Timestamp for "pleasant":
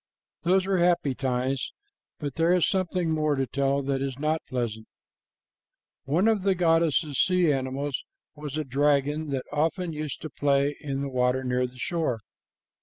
4.49-4.87